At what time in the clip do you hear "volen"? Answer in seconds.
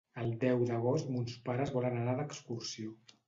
1.77-1.99